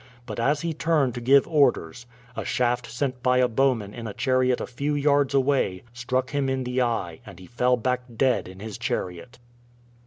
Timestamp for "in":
3.93-4.07, 6.49-6.63, 8.47-8.59